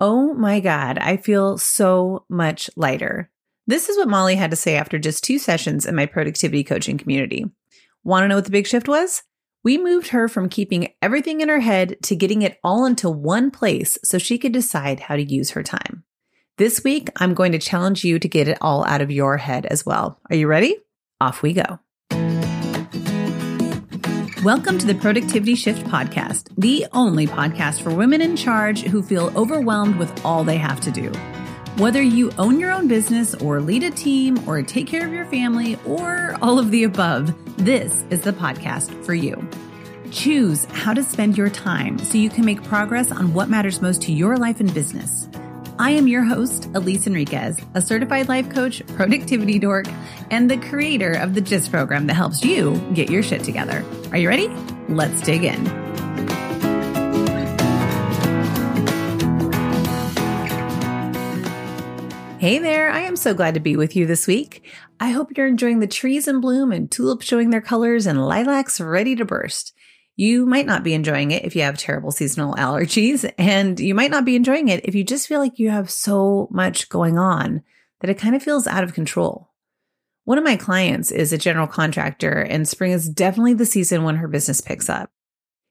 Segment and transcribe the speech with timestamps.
[0.00, 3.30] Oh my God, I feel so much lighter.
[3.66, 6.96] This is what Molly had to say after just two sessions in my productivity coaching
[6.96, 7.44] community.
[8.02, 9.22] Want to know what the big shift was?
[9.62, 13.50] We moved her from keeping everything in her head to getting it all into one
[13.50, 16.04] place so she could decide how to use her time.
[16.56, 19.66] This week, I'm going to challenge you to get it all out of your head
[19.66, 20.18] as well.
[20.30, 20.78] Are you ready?
[21.20, 21.78] Off we go.
[24.44, 29.30] Welcome to the Productivity Shift Podcast, the only podcast for women in charge who feel
[29.36, 31.12] overwhelmed with all they have to do.
[31.76, 35.26] Whether you own your own business or lead a team or take care of your
[35.26, 39.46] family or all of the above, this is the podcast for you.
[40.10, 44.00] Choose how to spend your time so you can make progress on what matters most
[44.02, 45.28] to your life and business.
[45.80, 49.86] I am your host, Elise Enriquez, a certified life coach, productivity dork,
[50.30, 53.82] and the creator of the GIST program that helps you get your shit together.
[54.12, 54.48] Are you ready?
[54.90, 55.64] Let's dig in.
[62.38, 64.70] Hey there, I am so glad to be with you this week.
[65.00, 68.82] I hope you're enjoying the trees in bloom and tulips showing their colors and lilacs
[68.82, 69.72] ready to burst.
[70.20, 74.10] You might not be enjoying it if you have terrible seasonal allergies, and you might
[74.10, 77.62] not be enjoying it if you just feel like you have so much going on
[78.00, 79.48] that it kind of feels out of control.
[80.24, 84.16] One of my clients is a general contractor, and spring is definitely the season when
[84.16, 85.10] her business picks up.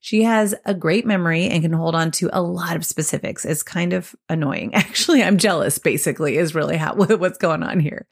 [0.00, 3.44] She has a great memory and can hold on to a lot of specifics.
[3.44, 4.74] It's kind of annoying.
[4.74, 8.06] Actually, I'm jealous, basically, is really how, what's going on here.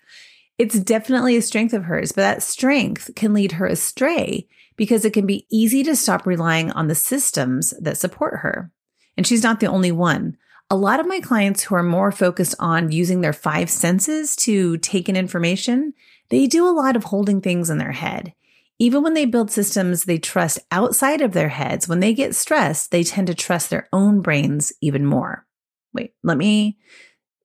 [0.59, 5.13] It's definitely a strength of hers, but that strength can lead her astray because it
[5.13, 8.71] can be easy to stop relying on the systems that support her.
[9.17, 10.37] And she's not the only one.
[10.71, 14.79] A lot of my clients who are more focused on using their five senses to
[14.79, 15.95] take in information,
[16.29, 18.35] they do a lot of holding things in their head.
[18.79, 22.91] Even when they build systems they trust outside of their heads, when they get stressed,
[22.91, 25.47] they tend to trust their own brains even more.
[25.95, 26.79] Wait, let me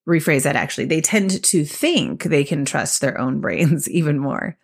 [0.07, 0.85] rephrase that actually.
[0.85, 4.57] They tend to think they can trust their own brains even more.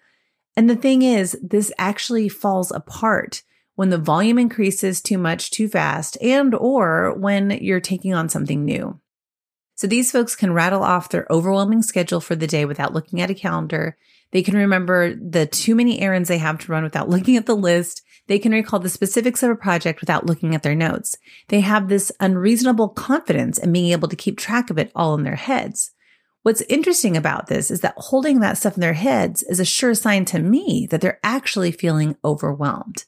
[0.57, 3.43] And the thing is, this actually falls apart
[3.75, 8.65] when the volume increases too much too fast and or when you're taking on something
[8.65, 8.99] new.
[9.75, 13.29] So these folks can rattle off their overwhelming schedule for the day without looking at
[13.29, 13.95] a calendar.
[14.31, 17.55] They can remember the too many errands they have to run without looking at the
[17.55, 18.01] list.
[18.25, 21.15] They can recall the specifics of a project without looking at their notes.
[21.49, 25.21] They have this unreasonable confidence in being able to keep track of it all in
[25.21, 25.91] their heads.
[26.47, 29.93] What's interesting about this is that holding that stuff in their heads is a sure
[29.93, 33.03] sign to me that they're actually feeling overwhelmed.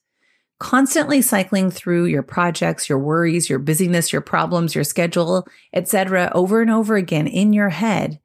[0.60, 6.30] Constantly cycling through your projects, your worries, your busyness, your problems, your schedule, etc.
[6.36, 8.20] over and over again in your head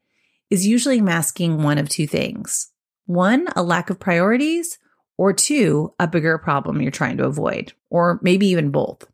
[0.50, 2.72] is usually masking one of two things.
[3.06, 4.80] One, a lack of priorities,
[5.16, 9.06] or two, a bigger problem you're trying to avoid, or maybe even both.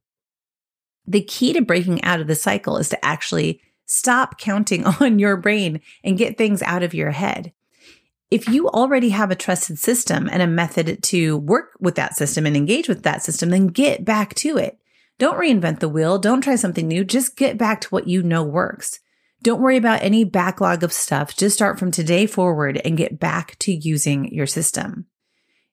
[1.06, 5.36] The key to breaking out of the cycle is to actually Stop counting on your
[5.36, 7.52] brain and get things out of your head.
[8.30, 12.46] If you already have a trusted system and a method to work with that system
[12.46, 14.78] and engage with that system, then get back to it.
[15.18, 16.20] Don't reinvent the wheel.
[16.20, 17.04] Don't try something new.
[17.04, 19.00] Just get back to what you know works.
[19.42, 21.36] Don't worry about any backlog of stuff.
[21.36, 25.06] Just start from today forward and get back to using your system.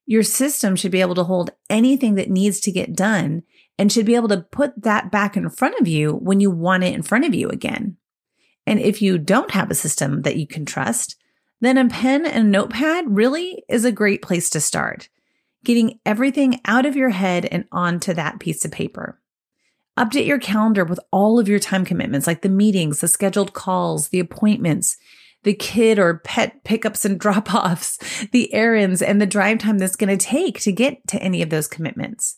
[0.07, 3.43] Your system should be able to hold anything that needs to get done
[3.77, 6.83] and should be able to put that back in front of you when you want
[6.83, 7.97] it in front of you again.
[8.67, 11.15] And if you don't have a system that you can trust,
[11.61, 15.07] then a pen and notepad really is a great place to start.
[15.63, 19.19] Getting everything out of your head and onto that piece of paper.
[19.97, 24.09] Update your calendar with all of your time commitments, like the meetings, the scheduled calls,
[24.09, 24.97] the appointments,
[25.43, 29.95] the kid or pet pickups and drop offs, the errands, and the drive time that's
[29.95, 32.37] going to take to get to any of those commitments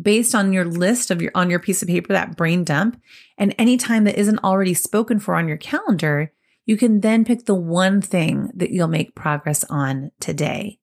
[0.00, 3.00] based on your list of your on your piece of paper, that brain dump,
[3.36, 6.32] and any time that isn't already spoken for on your calendar,
[6.66, 10.78] you can then pick the one thing that you'll make progress on today.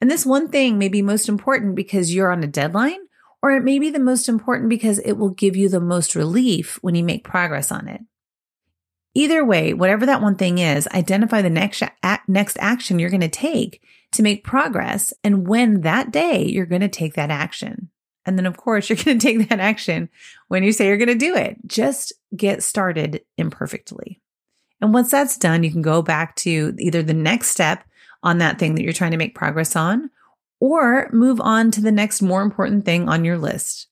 [0.00, 3.00] And this one thing may be most important because you're on a deadline,
[3.42, 6.78] or it may be the most important because it will give you the most relief
[6.82, 8.00] when you make progress on it.
[9.14, 11.82] Either way, whatever that one thing is, identify the next,
[12.28, 13.82] next action you're going to take
[14.12, 17.90] to make progress and when that day you're going to take that action.
[18.30, 20.08] And then, of course, you're going to take that action
[20.46, 21.56] when you say you're going to do it.
[21.66, 24.20] Just get started imperfectly.
[24.80, 27.84] And once that's done, you can go back to either the next step
[28.22, 30.10] on that thing that you're trying to make progress on,
[30.60, 33.88] or move on to the next more important thing on your list.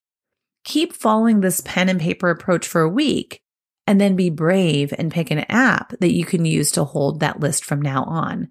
[0.62, 3.43] Keep following this pen and paper approach for a week
[3.88, 7.40] and then be brave and pick an app that you can use to hold that
[7.40, 8.50] list from now on.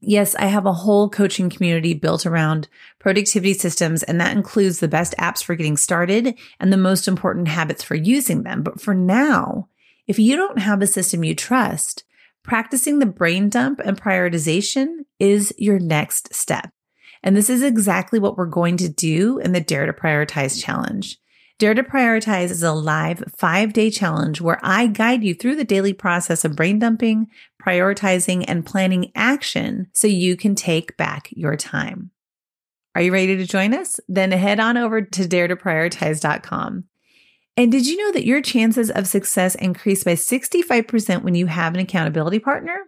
[0.00, 4.88] Yes, I have a whole coaching community built around productivity systems, and that includes the
[4.88, 8.62] best apps for getting started and the most important habits for using them.
[8.62, 9.68] But for now,
[10.06, 12.04] if you don't have a system you trust,
[12.42, 16.70] practicing the brain dump and prioritization is your next step.
[17.22, 21.18] And this is exactly what we're going to do in the Dare to Prioritize challenge.
[21.58, 25.64] Dare to Prioritize is a live five day challenge where I guide you through the
[25.64, 27.28] daily process of brain dumping,
[27.62, 32.10] prioritizing, and planning action so you can take back your time.
[32.94, 33.98] Are you ready to join us?
[34.06, 36.84] Then head on over to daretoprioritize.com.
[37.56, 41.72] And did you know that your chances of success increase by 65% when you have
[41.72, 42.80] an accountability partner?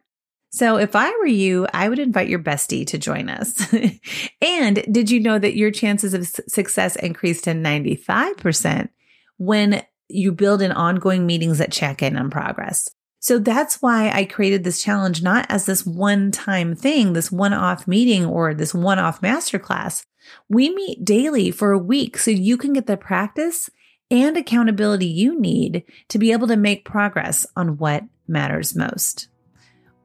[0.50, 3.72] So if I were you, I would invite your bestie to join us.
[4.42, 8.88] and did you know that your chances of success increase to 95%
[9.36, 12.88] when you build in ongoing meetings that check in on progress?
[13.20, 17.52] So that's why I created this challenge, not as this one time thing, this one
[17.52, 20.04] off meeting or this one off masterclass.
[20.48, 23.68] We meet daily for a week so you can get the practice
[24.10, 29.28] and accountability you need to be able to make progress on what matters most.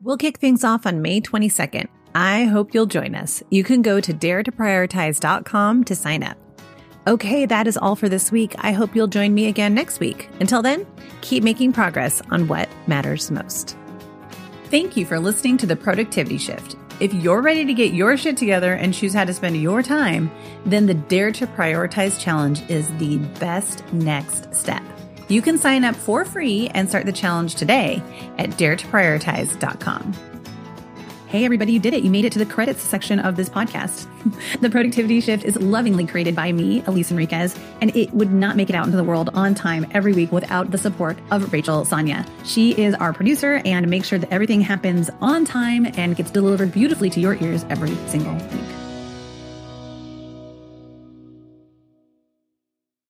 [0.04, 1.88] We'll kick things off on May 22nd.
[2.14, 3.42] I hope you'll join us.
[3.50, 6.36] You can go to daretoprioritize.com to sign up.
[7.08, 8.54] Okay, that is all for this week.
[8.58, 10.30] I hope you'll join me again next week.
[10.42, 10.86] Until then,
[11.22, 13.78] keep making progress on what matters most.
[14.66, 16.76] Thank you for listening to the Productivity Shift.
[17.00, 20.30] If you're ready to get your shit together and choose how to spend your time,
[20.66, 24.84] then the Dare to Prioritize Challenge is the best next step.
[25.34, 28.04] You can sign up for free and start the challenge today
[28.38, 30.14] at daretoprioritize.com.
[31.26, 32.04] Hey, everybody, you did it.
[32.04, 34.06] You made it to the credits section of this podcast.
[34.62, 38.70] the Productivity Shift is lovingly created by me, Elise Enriquez, and it would not make
[38.70, 42.28] it out into the world on time every week without the support of Rachel Sonia.
[42.44, 46.72] She is our producer and makes sure that everything happens on time and gets delivered
[46.72, 48.73] beautifully to your ears every single week.